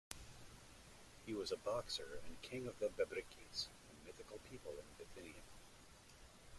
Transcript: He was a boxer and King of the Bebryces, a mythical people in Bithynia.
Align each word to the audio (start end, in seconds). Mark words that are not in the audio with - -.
He 1.27 1.35
was 1.35 1.51
a 1.51 1.57
boxer 1.57 2.21
and 2.25 2.41
King 2.41 2.65
of 2.65 2.79
the 2.79 2.87
Bebryces, 2.87 3.67
a 3.91 4.03
mythical 4.07 4.39
people 4.49 4.71
in 4.71 4.85
Bithynia. 4.97 5.43